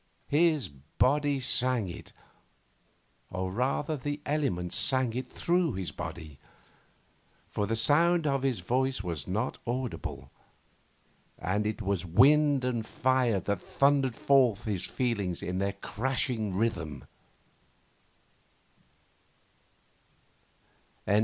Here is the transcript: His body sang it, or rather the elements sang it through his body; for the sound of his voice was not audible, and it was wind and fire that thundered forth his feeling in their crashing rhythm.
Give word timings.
His 0.29 0.67
body 0.67 1.39
sang 1.39 1.87
it, 1.87 2.11
or 3.29 3.51
rather 3.51 3.95
the 3.95 4.19
elements 4.25 4.75
sang 4.75 5.13
it 5.13 5.31
through 5.31 5.73
his 5.73 5.91
body; 5.91 6.39
for 7.51 7.67
the 7.67 7.75
sound 7.75 8.25
of 8.25 8.41
his 8.41 8.61
voice 8.61 9.03
was 9.03 9.27
not 9.27 9.59
audible, 9.67 10.31
and 11.37 11.67
it 11.67 11.83
was 11.83 12.03
wind 12.03 12.65
and 12.65 12.83
fire 12.83 13.39
that 13.41 13.61
thundered 13.61 14.15
forth 14.15 14.65
his 14.65 14.85
feeling 14.85 15.37
in 15.39 15.59
their 15.59 15.73
crashing 15.73 16.55
rhythm. 16.55 17.05